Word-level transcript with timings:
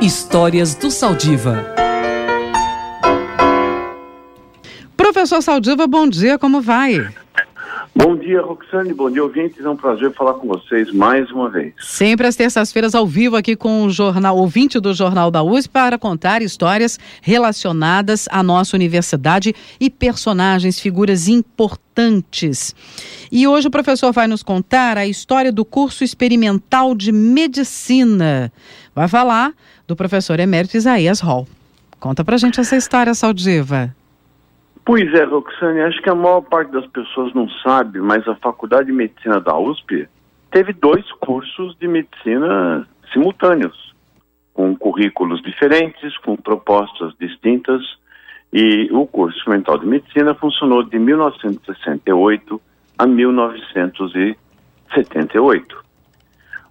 Histórias 0.00 0.74
do 0.74 0.90
Saldiva. 0.90 1.64
Professor 4.94 5.40
Saldiva, 5.40 5.86
bom 5.86 6.06
dia, 6.06 6.38
como 6.38 6.60
vai? 6.60 7.08
Bom 7.94 8.14
dia, 8.14 8.42
Roxane. 8.42 8.92
Bom 8.92 9.10
dia, 9.10 9.22
ouvintes. 9.22 9.64
É 9.64 9.70
um 9.70 9.74
prazer 9.74 10.12
falar 10.12 10.34
com 10.34 10.46
vocês 10.46 10.92
mais 10.92 11.30
uma 11.30 11.48
vez. 11.48 11.72
Sempre 11.78 12.26
às 12.26 12.36
terças-feiras 12.36 12.94
ao 12.94 13.06
vivo 13.06 13.36
aqui 13.36 13.56
com 13.56 13.84
o 13.84 13.90
jornal 13.90 14.36
ouvinte 14.36 14.78
do 14.78 14.92
Jornal 14.92 15.30
da 15.30 15.42
USP 15.42 15.70
para 15.72 15.98
contar 15.98 16.42
histórias 16.42 17.00
relacionadas 17.22 18.28
à 18.30 18.42
nossa 18.42 18.76
universidade 18.76 19.54
e 19.80 19.88
personagens, 19.88 20.78
figuras 20.78 21.26
importantes. 21.26 22.74
E 23.32 23.48
hoje 23.48 23.68
o 23.68 23.70
professor 23.70 24.12
vai 24.12 24.26
nos 24.26 24.42
contar 24.42 24.98
a 24.98 25.06
história 25.06 25.50
do 25.50 25.64
curso 25.64 26.04
experimental 26.04 26.94
de 26.94 27.10
medicina. 27.10 28.52
Vai 28.94 29.08
falar 29.08 29.54
do 29.86 29.96
professor 29.96 30.40
emérito 30.40 30.76
Isaías 30.76 31.20
Hall. 31.20 31.46
Conta 31.98 32.22
pra 32.24 32.36
gente 32.36 32.60
essa 32.60 32.76
história, 32.76 33.14
Saldiva. 33.14 33.92
Pois 34.84 35.12
é, 35.14 35.24
Roxane, 35.24 35.80
acho 35.80 36.00
que 36.00 36.10
a 36.10 36.14
maior 36.14 36.42
parte 36.42 36.70
das 36.70 36.86
pessoas 36.86 37.34
não 37.34 37.48
sabe, 37.48 38.00
mas 38.00 38.28
a 38.28 38.36
Faculdade 38.36 38.86
de 38.86 38.92
Medicina 38.92 39.40
da 39.40 39.58
USP 39.58 40.08
teve 40.50 40.72
dois 40.72 41.04
cursos 41.12 41.76
de 41.78 41.86
medicina 41.88 42.86
simultâneos, 43.12 43.94
com 44.54 44.76
currículos 44.76 45.42
diferentes, 45.42 46.16
com 46.18 46.36
propostas 46.36 47.12
distintas, 47.18 47.82
e 48.52 48.88
o 48.92 49.04
curso 49.06 49.36
experimental 49.38 49.76
de 49.78 49.86
medicina 49.86 50.34
funcionou 50.34 50.84
de 50.84 50.98
1968 50.98 52.60
a 52.96 53.06
1978. 53.06 55.84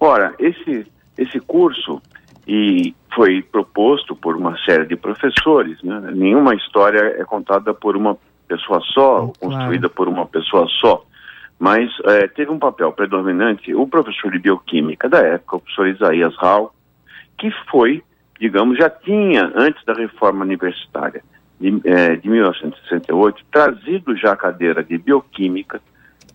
Ora, 0.00 0.34
esse, 0.38 0.86
esse 1.16 1.40
curso 1.40 2.02
e 2.46 2.94
foi 3.14 3.42
proposto 3.42 4.14
por 4.14 4.36
uma 4.36 4.56
série 4.64 4.86
de 4.86 4.96
professores. 4.96 5.82
Né? 5.82 6.00
Nenhuma 6.14 6.54
história 6.54 7.16
é 7.18 7.24
contada 7.24 7.74
por 7.74 7.96
uma 7.96 8.16
pessoa 8.46 8.80
só, 8.92 9.24
oh, 9.24 9.32
construída 9.38 9.88
por 9.88 10.08
uma 10.08 10.26
pessoa 10.26 10.66
só. 10.80 11.04
Mas 11.58 11.90
é, 12.06 12.26
teve 12.26 12.50
um 12.50 12.58
papel 12.58 12.92
predominante 12.92 13.74
o 13.74 13.86
professor 13.86 14.32
de 14.32 14.38
bioquímica 14.38 15.08
da 15.08 15.18
época, 15.18 15.56
o 15.56 15.60
professor 15.60 15.88
Isaías 15.88 16.34
Hall, 16.36 16.72
que 17.38 17.50
foi, 17.70 18.02
digamos, 18.40 18.78
já 18.78 18.88
tinha, 18.88 19.52
antes 19.54 19.84
da 19.84 19.92
reforma 19.92 20.44
universitária 20.44 21.22
de, 21.60 21.80
é, 21.84 22.16
de 22.16 22.28
1968, 22.28 23.44
trazido 23.52 24.16
já 24.16 24.32
a 24.32 24.36
cadeira 24.36 24.82
de 24.82 24.96
bioquímica 24.96 25.80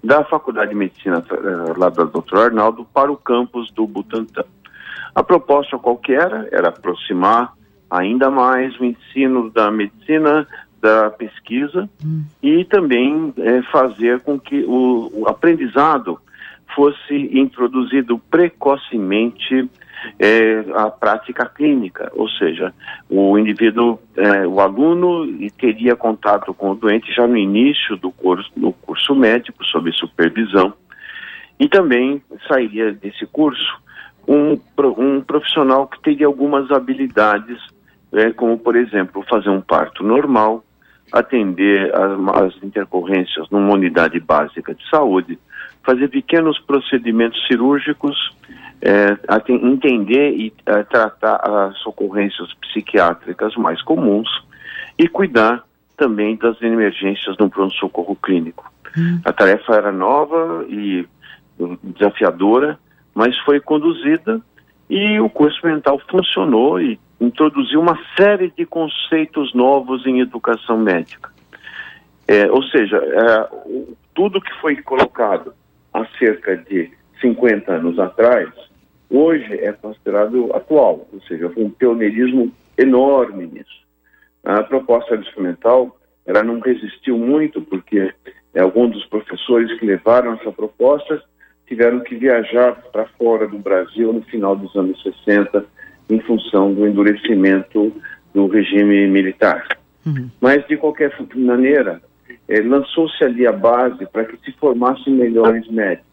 da 0.04 0.24
Faculdade 0.24 0.70
de 0.70 0.76
Medicina 0.76 1.24
é, 1.32 1.80
lá 1.80 1.90
do 1.90 2.06
Dr. 2.06 2.38
Arnaldo 2.38 2.86
para 2.94 3.12
o 3.12 3.18
campus 3.18 3.72
do 3.72 3.88
Butantan. 3.88 4.46
A 5.16 5.24
proposta 5.24 5.78
qualquer 5.78 6.50
era 6.52 6.68
aproximar 6.68 7.54
ainda 7.90 8.30
mais 8.30 8.78
o 8.80 8.84
ensino 8.84 9.50
da 9.50 9.72
medicina 9.72 10.46
da 10.82 11.10
pesquisa 11.10 11.90
hum. 12.06 12.26
e 12.44 12.66
também 12.66 13.34
é, 13.38 13.62
fazer 13.72 14.20
com 14.20 14.38
que 14.38 14.64
o, 14.68 15.10
o, 15.14 15.28
aprendizado 15.28 16.20
fosse 16.76 17.16
introduzido 17.32 18.20
precocemente 18.30 19.70
é, 20.20 20.66
à 20.76 20.92
prática 20.92 21.46
clínica, 21.46 22.12
ou 22.14 22.30
seja, 22.30 22.74
o 23.10 23.38
indivíduo, 23.40 23.98
é, 24.18 24.46
o 24.46 24.60
aluno 24.60 25.26
teria 25.58 25.96
contato 25.96 26.54
com 26.54 26.72
o 26.72 26.76
doente 26.76 27.12
já 27.14 27.26
no 27.26 27.38
início 27.38 27.96
do 27.96 28.12
curso, 28.12 28.52
do 28.56 28.74
curso 28.74 29.16
médico, 29.16 29.64
sob 29.64 29.92
supervisão, 29.94 30.74
e 31.58 31.70
também 31.70 32.22
sairia 32.48 32.92
desse 32.92 33.26
curso 33.26 33.86
um, 34.28 34.60
um 34.98 35.22
profissional 35.22 35.88
que 35.88 36.02
teria 36.02 36.28
algumas 36.28 36.70
habilidades, 36.72 37.60
é, 38.14 38.32
como, 38.32 38.58
por 38.58 38.76
exemplo, 38.76 39.24
fazer 39.30 39.50
um 39.50 39.62
parto 39.62 40.04
normal, 40.04 40.64
atender 41.12 41.94
as, 41.96 42.44
as 42.44 42.64
intercorrências 42.64 43.50
numa 43.50 43.74
unidade 43.74 44.20
básica 44.20 44.74
de 44.74 44.90
saúde, 44.90 45.38
fazer 45.84 46.08
pequenos 46.10 46.60
procedimentos 46.60 47.46
cirúrgicos, 47.48 48.36
é, 48.82 49.18
entender 49.50 50.32
e 50.32 50.54
é, 50.66 50.84
tratar 50.84 51.36
as 51.44 51.86
ocorrências 51.86 52.54
psiquiátricas 52.56 53.56
mais 53.56 53.82
comuns 53.82 54.28
e 54.98 55.08
cuidar 55.08 55.64
também 55.98 56.36
das 56.36 56.62
emergências 56.62 57.38
no 57.38 57.50
pronto-socorro 57.50 58.16
clínico. 58.16 58.72
Hum. 58.98 59.20
A 59.24 59.32
tarefa 59.32 59.76
era 59.76 59.92
nova 59.92 60.66
e 60.68 61.08
desafiadora, 61.84 62.78
mas 63.16 63.36
foi 63.40 63.62
conduzida 63.62 64.42
e 64.90 65.20
o 65.20 65.30
curso 65.30 65.66
mental 65.66 66.00
funcionou 66.12 66.80
e 66.80 67.00
introduziu 67.20 67.80
uma 67.80 67.98
série 68.18 68.52
de 68.52 68.66
conceitos 68.66 69.54
novos 69.54 70.06
em 70.06 70.20
educação 70.20 70.78
médica. 70.78 71.32
É, 72.28 72.52
ou 72.52 72.62
seja, 72.64 72.98
é, 72.98 73.86
tudo 74.14 74.42
que 74.42 74.54
foi 74.60 74.76
colocado 74.82 75.54
há 75.94 76.06
cerca 76.20 76.58
de 76.58 76.92
50 77.22 77.72
anos 77.72 77.98
atrás, 77.98 78.50
hoje 79.10 79.54
é 79.54 79.72
considerado 79.72 80.54
atual, 80.54 81.08
ou 81.14 81.22
seja, 81.22 81.50
foi 81.50 81.64
um 81.64 81.70
pioneirismo 81.70 82.52
enorme 82.78 83.48
nisso. 83.48 83.86
A 84.44 84.62
proposta 84.64 85.16
instrumental, 85.16 85.98
ela 86.26 86.44
não 86.44 86.60
resistiu 86.60 87.18
muito, 87.18 87.62
porque 87.62 88.14
é, 88.54 88.60
alguns 88.60 88.92
dos 88.92 89.06
professores 89.06 89.80
que 89.80 89.86
levaram 89.86 90.34
essa 90.34 90.52
proposta 90.52 91.24
tiveram 91.68 92.00
que 92.02 92.16
viajar 92.16 92.76
para 92.92 93.06
fora 93.18 93.48
do 93.48 93.58
Brasil 93.58 94.14
no 94.14 94.22
final 94.22 94.56
dos 94.56 94.76
anos 94.76 95.02
60 95.02 95.66
em 96.10 96.20
função 96.20 96.74
do 96.74 96.88
endurecimento 96.88 97.92
do 98.34 98.48
regime 98.48 99.08
militar. 99.08 99.66
Uhum. 100.06 100.30
Mas, 100.40 100.66
de 100.68 100.78
qualquer 100.78 101.12
maneira, 101.36 102.02
eh, 102.48 102.62
lançou-se 102.62 103.24
ali 103.24 103.48
a 103.48 103.52
base 103.52 104.06
para 104.06 104.26
que 104.26 104.38
se 104.46 104.52
formassem 104.58 105.14
melhores 105.14 105.68
médicos. 105.70 106.06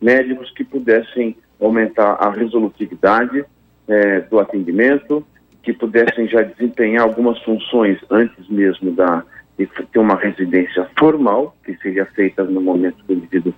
Médicos 0.00 0.50
que 0.52 0.64
pudessem 0.64 1.36
aumentar 1.60 2.12
a 2.14 2.30
resolutividade 2.30 3.44
eh, 3.88 4.20
do 4.30 4.38
atendimento, 4.38 5.26
que 5.62 5.74
pudessem 5.74 6.26
já 6.26 6.42
desempenhar 6.42 7.02
algumas 7.02 7.38
funções 7.42 7.98
antes 8.10 8.48
mesmo 8.48 8.92
da, 8.92 9.22
de 9.66 9.86
ter 9.86 9.98
uma 9.98 10.16
residência 10.16 10.88
formal, 10.98 11.54
que 11.64 11.76
seria 11.78 12.06
feita 12.06 12.44
no 12.44 12.60
momento 12.60 13.04
que 13.04 13.12
o 13.12 13.16
indivíduo 13.16 13.54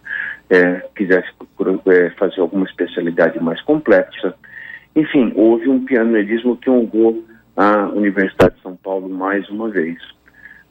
é, 0.51 0.83
quisesse 0.97 1.29
é, 1.87 2.11
fazer 2.11 2.41
alguma 2.41 2.65
especialidade 2.67 3.39
mais 3.41 3.61
complexa. 3.63 4.35
Enfim, 4.95 5.33
houve 5.35 5.69
um 5.69 5.85
pioneirismo 5.85 6.57
que 6.57 6.69
honrou 6.69 7.25
a 7.57 7.89
Universidade 7.89 8.57
de 8.57 8.63
São 8.63 8.77
Paulo 8.77 9.09
mais 9.09 9.49
uma 9.49 9.69
vez. 9.69 9.99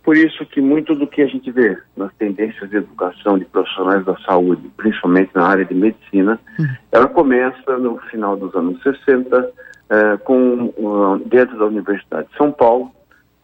Por 0.03 0.17
isso 0.17 0.45
que 0.47 0.59
muito 0.59 0.95
do 0.95 1.05
que 1.05 1.21
a 1.21 1.27
gente 1.27 1.51
vê 1.51 1.77
nas 1.95 2.11
tendências 2.15 2.69
de 2.69 2.77
educação 2.77 3.37
de 3.37 3.45
profissionais 3.45 4.03
da 4.03 4.17
saúde, 4.25 4.69
principalmente 4.75 5.29
na 5.35 5.45
área 5.45 5.63
de 5.63 5.75
medicina, 5.75 6.39
uhum. 6.59 6.67
ela 6.91 7.07
começa 7.07 7.77
no 7.77 7.97
final 8.09 8.35
dos 8.35 8.53
anos 8.55 8.81
60, 8.81 9.51
é, 9.89 10.17
com, 10.17 10.73
uh, 10.77 11.19
dentro 11.27 11.57
da 11.57 11.65
Universidade 11.65 12.27
de 12.29 12.37
São 12.37 12.51
Paulo, 12.51 12.91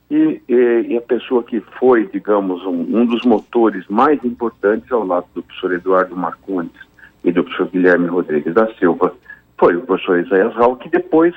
e, 0.09 0.41
e, 0.47 0.85
e, 0.89 0.97
a 0.97 1.01
pessoa 1.01 1.43
que 1.43 1.59
foi, 1.79 2.07
digamos, 2.07 2.63
um, 2.65 2.97
um, 2.97 3.05
dos 3.05 3.23
motores 3.25 3.85
mais 3.87 4.23
importantes 4.23 4.89
ao 4.91 5.05
lado 5.05 5.25
do 5.35 5.43
professor 5.43 5.73
Eduardo 5.73 6.15
Marcondes 6.15 6.79
e 7.23 7.31
do 7.31 7.43
professor 7.43 7.67
Guilherme 7.67 8.07
Rodrigues 8.07 8.53
da 8.53 8.73
Silva 8.75 9.13
foi 9.57 9.75
o 9.75 9.81
professor 9.81 10.19
Isaías 10.19 10.53
Raul, 10.55 10.77
que 10.77 10.89
depois 10.89 11.35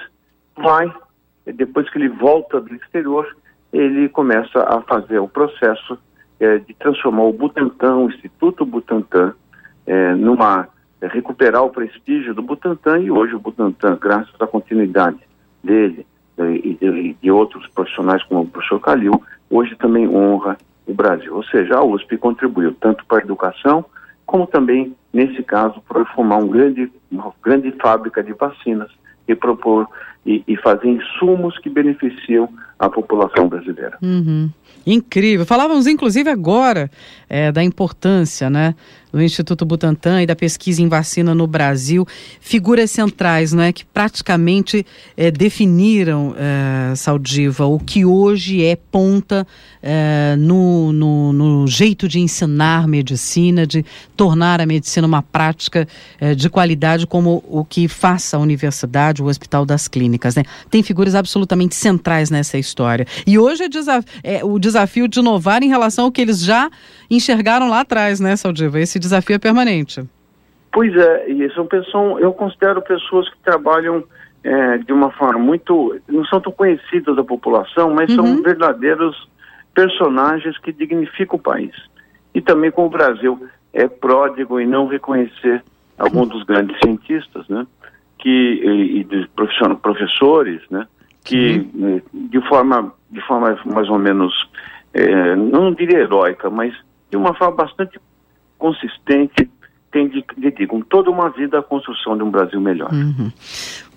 vai, 0.56 0.92
depois 1.46 1.90
que 1.90 1.98
ele 1.98 2.08
volta 2.08 2.60
do 2.60 2.74
exterior, 2.74 3.26
ele 3.72 4.08
começa 4.08 4.62
a 4.62 4.80
fazer 4.82 5.18
o 5.18 5.28
processo 5.28 5.98
é, 6.38 6.58
de 6.58 6.74
transformar 6.74 7.24
o 7.24 7.32
Butantan, 7.32 7.96
o 7.96 8.10
Instituto 8.10 8.64
Butantan, 8.64 9.34
é, 9.86 10.14
numa 10.14 10.68
é, 11.00 11.06
recuperar 11.08 11.64
o 11.64 11.70
prestígio 11.70 12.34
do 12.34 12.42
Butantan 12.42 13.00
e 13.00 13.10
hoje 13.10 13.34
o 13.34 13.40
Butantan, 13.40 13.96
graças 14.00 14.34
à 14.40 14.46
continuidade 14.46 15.18
dele, 15.62 16.06
e 16.48 16.74
de, 16.74 17.16
de, 17.20 17.30
outros 17.30 17.66
profissionais 17.68 18.22
como 18.24 18.42
o 18.42 18.46
professor 18.46 18.80
Calil, 18.80 19.22
hoje 19.50 19.76
também 19.76 20.08
honra 20.08 20.56
o 20.86 20.94
Brasil. 20.94 21.34
Ou 21.34 21.42
seja, 21.44 21.76
a 21.76 21.84
USP 21.84 22.16
contribuiu 22.16 22.74
tanto 22.80 23.04
para 23.06 23.18
a 23.18 23.24
educação, 23.24 23.84
como 24.26 24.46
também, 24.46 24.94
nesse 25.12 25.42
caso, 25.42 25.80
para 25.88 26.04
formar 26.06 26.36
um 26.36 26.48
grande, 26.48 26.90
uma 27.10 27.32
grande 27.42 27.70
fábrica 27.72 28.22
de 28.22 28.32
vacinas 28.32 28.90
e 29.26 29.34
propor 29.34 29.88
e, 30.24 30.42
e 30.46 30.56
fazer 30.56 30.88
insumos 30.88 31.58
que 31.58 31.68
beneficiam 31.68 32.48
a 32.80 32.88
população 32.88 33.46
brasileira. 33.46 33.98
Uhum. 34.02 34.50
Incrível. 34.86 35.44
Falávamos, 35.44 35.86
inclusive, 35.86 36.30
agora 36.30 36.90
é, 37.28 37.52
da 37.52 37.62
importância 37.62 38.48
né, 38.48 38.74
do 39.12 39.20
Instituto 39.22 39.64
Butantan 39.64 40.22
e 40.22 40.26
da 40.26 40.34
pesquisa 40.34 40.80
em 40.80 40.88
vacina 40.88 41.34
no 41.34 41.46
Brasil. 41.46 42.06
Figuras 42.40 42.90
centrais 42.90 43.52
né, 43.52 43.72
que 43.72 43.84
praticamente 43.84 44.86
é, 45.16 45.30
definiram, 45.30 46.34
é, 46.36 46.94
Saldiva, 46.96 47.66
o 47.66 47.78
que 47.78 48.04
hoje 48.04 48.64
é 48.64 48.74
ponta 48.74 49.46
é, 49.82 50.34
no, 50.38 50.92
no, 50.92 51.32
no, 51.32 51.66
jeito 51.66 52.08
de 52.08 52.18
ensinar 52.18 52.88
medicina, 52.88 53.66
de 53.66 53.84
tornar 54.16 54.60
a 54.60 54.66
medicina 54.66 55.06
uma 55.06 55.22
prática 55.22 55.86
é, 56.18 56.34
de 56.34 56.48
qualidade, 56.48 57.06
como 57.06 57.44
o 57.46 57.64
que 57.64 57.86
faça 57.86 58.36
a 58.36 58.40
universidade, 58.40 59.22
o 59.22 59.26
Hospital 59.26 59.66
das 59.66 59.88
Clínicas. 59.88 60.34
né? 60.34 60.42
Tem 60.70 60.82
figuras 60.82 61.14
absolutamente 61.14 61.74
centrais 61.74 62.30
nessa 62.30 62.56
história. 62.56 62.69
E 63.26 63.38
hoje 63.38 63.64
é, 63.64 63.68
desaf 63.68 64.06
é, 64.22 64.44
o 64.44 64.58
desafio 64.58 65.08
de 65.08 65.20
inovar 65.20 65.62
em 65.62 65.68
relação 65.68 66.06
ao 66.06 66.12
que 66.12 66.20
eles 66.20 66.42
já 66.42 66.70
enxergaram 67.10 67.68
lá 67.68 67.80
atrás, 67.80 68.20
né, 68.20 68.36
Saldiva? 68.36 68.80
Esse 68.80 68.98
desafio 68.98 69.36
é 69.36 69.38
permanente. 69.38 70.02
Pois 70.72 70.94
é, 70.96 71.28
e 71.30 71.52
são 71.52 71.66
pessoas, 71.66 72.22
eu 72.22 72.32
considero 72.32 72.80
pessoas 72.82 73.28
que 73.28 73.38
trabalham 73.42 74.04
é, 74.44 74.78
de 74.78 74.92
uma 74.92 75.10
forma 75.10 75.38
muito. 75.38 75.98
não 76.08 76.24
são 76.24 76.40
tão 76.40 76.52
conhecidas 76.52 77.16
da 77.16 77.24
população, 77.24 77.92
mas 77.92 78.08
uhum. 78.10 78.16
são 78.16 78.42
verdadeiros 78.42 79.28
personagens 79.74 80.56
que 80.58 80.72
dignificam 80.72 81.38
o 81.38 81.42
país. 81.42 81.74
E 82.34 82.40
também 82.40 82.70
com 82.70 82.86
o 82.86 82.90
Brasil 82.90 83.48
é 83.72 83.88
pródigo 83.88 84.60
em 84.60 84.66
não 84.66 84.86
reconhecer 84.86 85.62
alguns 85.98 86.28
dos 86.28 86.42
grandes 86.44 86.76
cientistas, 86.82 87.46
né? 87.48 87.66
Que, 88.18 88.28
e, 88.28 89.00
e 89.00 89.76
professores, 89.76 90.60
né? 90.70 90.86
Que 91.24 91.68
uhum. 91.74 92.00
de 92.12 92.48
forma, 92.48 92.92
de 93.10 93.20
forma 93.26 93.58
mais 93.66 93.88
ou 93.88 93.98
menos, 93.98 94.32
é, 94.94 95.36
não 95.36 95.72
diria 95.72 95.98
heróica, 95.98 96.48
mas 96.48 96.74
de 97.10 97.16
uma 97.16 97.34
forma 97.34 97.56
bastante 97.56 98.00
consistente, 98.58 99.50
tem 99.90 100.08
dedicam 100.36 100.80
toda 100.82 101.10
uma 101.10 101.30
vida 101.30 101.58
à 101.58 101.62
construção 101.62 102.16
de 102.16 102.22
um 102.22 102.30
Brasil 102.30 102.60
melhor. 102.60 102.92
Uhum. 102.92 103.30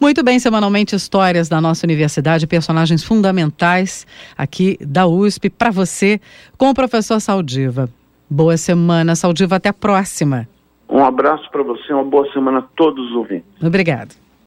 Muito 0.02 0.24
bem, 0.24 0.40
semanalmente 0.40 0.96
histórias 0.96 1.48
da 1.48 1.62
nossa 1.62 1.86
universidade, 1.86 2.48
personagens 2.48 3.04
fundamentais 3.04 4.08
aqui 4.36 4.78
da 4.82 5.06
USP 5.06 5.50
para 5.50 5.70
você 5.70 6.20
com 6.58 6.70
o 6.70 6.74
professor 6.74 7.20
Saldiva. 7.20 7.88
Boa 8.30 8.58
semana, 8.58 9.16
Saldiva, 9.16 9.58
até 9.58 9.70
a 9.70 9.74
próxima. 9.74 10.48
Um 10.90 11.04
abraço 11.04 11.50
para 11.52 11.62
você, 11.62 11.94
uma 11.94 12.04
boa 12.04 12.32
semana 12.34 12.60
a 12.60 12.62
todos 12.76 13.12
os 13.12 13.16
ouvintes. 13.16 13.46
Obrigado. 13.62 14.23